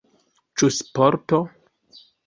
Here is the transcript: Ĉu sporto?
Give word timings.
Ĉu 0.61 0.71
sporto? 0.79 1.43